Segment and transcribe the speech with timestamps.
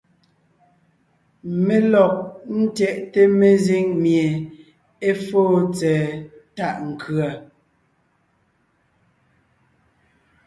[1.65, 2.13] Mé lɔg
[2.61, 4.25] ńtyɛʼte mezíŋ mie
[5.09, 6.05] é fóo tsɛ̀ɛ
[6.55, 7.29] tàʼ nkʉ̀a.